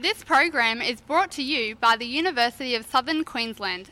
[0.00, 3.90] This program is brought to you by the University of Southern Queensland.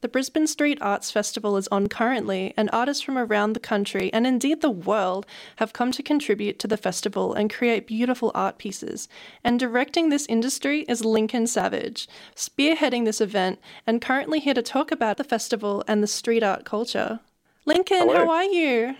[0.00, 4.26] The Brisbane Street Arts Festival is on currently, and artists from around the country and
[4.26, 5.24] indeed the world
[5.56, 9.06] have come to contribute to the festival and create beautiful art pieces.
[9.44, 14.90] And directing this industry is Lincoln Savage, spearheading this event and currently here to talk
[14.90, 17.20] about the festival and the street art culture.
[17.66, 18.14] Lincoln, Hello.
[18.14, 18.96] how are you?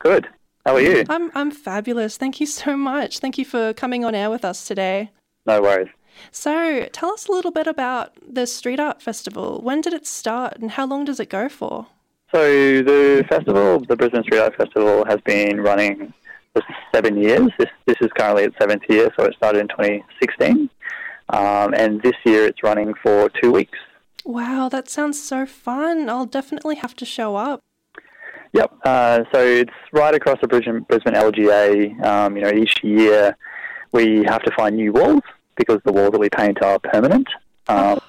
[0.00, 0.28] Good.
[0.66, 1.04] How are you?
[1.08, 2.18] I'm I'm fabulous.
[2.18, 3.20] Thank you so much.
[3.20, 5.10] Thank you for coming on air with us today.
[5.46, 5.88] No worries.
[6.30, 9.60] So, tell us a little bit about the Street Art Festival.
[9.62, 11.86] When did it start and how long does it go for?
[12.34, 16.12] So the festival, the Brisbane Street Art Festival, has been running
[16.52, 16.62] for
[16.92, 17.50] seven years.
[17.58, 20.68] This, this is currently its seventh year, so it started in 2016.
[21.28, 23.78] Um, and this year it's running for two weeks.
[24.24, 26.10] Wow, that sounds so fun.
[26.10, 27.62] I'll definitely have to show up.
[28.52, 28.72] Yep.
[28.84, 32.04] Uh, so it's right across the Brisbane, Brisbane LGA.
[32.04, 33.36] Um, you know, each year
[33.92, 35.22] we have to find new walls
[35.56, 37.26] because the walls that we paint are permanent.
[37.68, 38.00] Um,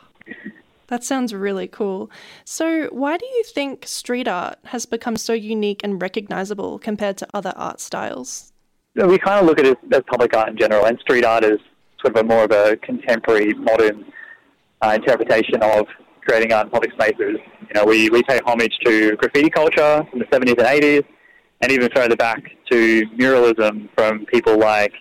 [0.87, 2.09] That sounds really cool.
[2.45, 7.27] So, why do you think street art has become so unique and recognizable compared to
[7.33, 8.53] other art styles?
[8.95, 11.59] we kind of look at it as public art in general, and street art is
[12.01, 14.05] sort of a more of a contemporary, modern
[14.81, 15.85] uh, interpretation of
[16.21, 17.37] creating art in public spaces.
[17.61, 21.03] You know, we, we pay homage to graffiti culture from the 70s and 80s,
[21.61, 24.93] and even further back to muralism from people like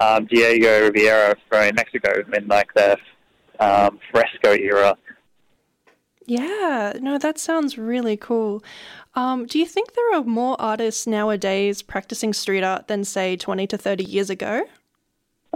[0.00, 2.96] um, Diego Rivera from Mexico in like the
[3.60, 4.96] um, fresco era.
[6.26, 8.62] Yeah, no, that sounds really cool.
[9.14, 13.66] Um, do you think there are more artists nowadays practicing street art than, say, 20
[13.66, 14.62] to 30 years ago?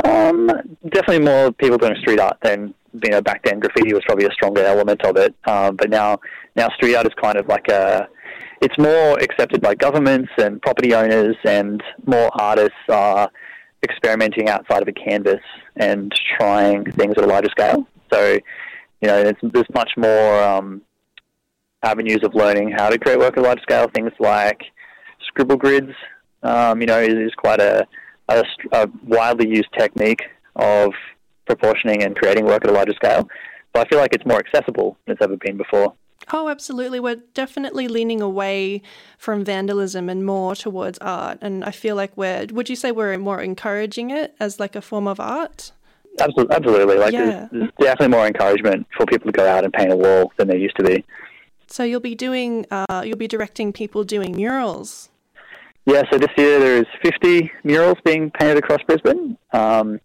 [0.04, 0.48] Um,
[0.88, 3.60] definitely more people doing street art than you know back then.
[3.60, 6.18] Graffiti was probably a stronger element of it, um, but now
[6.56, 8.08] now street art is kind of like a
[8.60, 13.30] it's more accepted by governments and property owners, and more artists are
[13.84, 15.40] experimenting outside of a canvas
[15.76, 17.86] and trying things at a larger scale.
[18.12, 18.38] So
[19.00, 20.82] you know there's, there's much more um,
[21.82, 23.88] avenues of learning how to create work at a large scale.
[23.94, 24.62] Things like
[25.26, 25.92] scribble grids,
[26.42, 27.86] um, you know, is, is quite a
[28.28, 28.42] a,
[28.72, 30.22] a widely used technique
[30.56, 30.92] of
[31.46, 33.28] proportioning and creating work at a larger scale.
[33.72, 35.94] But I feel like it's more accessible than it's ever been before.
[36.32, 37.00] Oh, absolutely.
[37.00, 38.82] We're definitely leaning away
[39.18, 41.38] from vandalism and more towards art.
[41.42, 44.80] And I feel like we're, would you say we're more encouraging it as like a
[44.80, 45.72] form of art?
[46.20, 46.96] Absolutely, absolutely.
[46.96, 47.20] Like Yeah.
[47.20, 50.48] there's, there's definitely more encouragement for people to go out and paint a wall than
[50.48, 51.04] there used to be.
[51.66, 55.10] So you'll be doing, uh, you'll be directing people doing murals.
[55.86, 59.36] Yeah, so this year there is 50 murals being painted across Brisbane.
[59.52, 60.00] Um,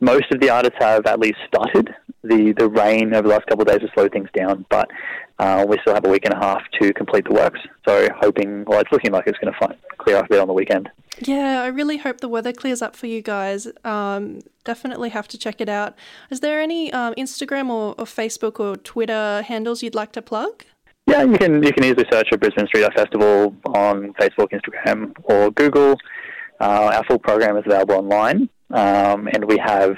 [0.00, 1.92] most of the artists have at least started.
[2.22, 4.88] The the rain over the last couple of days has slowed things down, but
[5.38, 7.60] uh, we still have a week and a half to complete the works.
[7.86, 10.54] So hoping, well, it's looking like it's going to clear up a bit on the
[10.54, 10.88] weekend.
[11.18, 13.68] Yeah, I really hope the weather clears up for you guys.
[13.84, 15.94] Um, definitely have to check it out.
[16.30, 20.64] Is there any um, Instagram or, or Facebook or Twitter handles you'd like to plug?
[21.06, 25.12] Yeah, you can you can easily search for Brisbane Street Art Festival on Facebook, Instagram,
[25.22, 25.94] or Google.
[26.60, 29.96] Uh, our full program is available online, um, and we have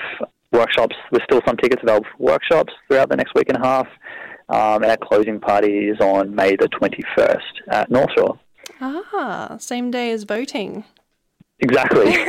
[0.52, 0.94] workshops.
[1.10, 3.86] There's still some tickets available for workshops throughout the next week and a half.
[4.48, 8.38] Um, and our closing party is on May the 21st at North Shore.
[8.80, 10.84] Ah, same day as voting.
[11.60, 12.16] Exactly.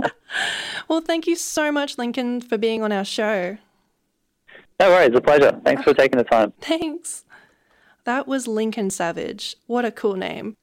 [0.88, 3.58] Well, thank you so much, Lincoln, for being on our show.
[4.80, 5.60] no worries, a pleasure.
[5.64, 6.52] Thanks for taking the time.
[6.60, 7.24] Thanks.
[8.04, 9.56] That was Lincoln Savage.
[9.66, 10.56] What a cool name.